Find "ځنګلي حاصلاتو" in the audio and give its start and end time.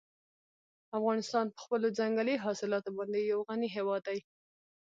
1.99-2.89